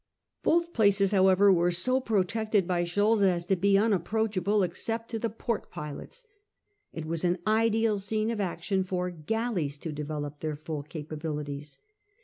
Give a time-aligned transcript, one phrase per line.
[0.41, 5.29] Both places, however, were so protected by shoals as to be unapproachable except to the
[5.29, 6.25] port pilots.
[6.91, 11.77] It was an ideal scene of action for galleys to develop their full capabilities.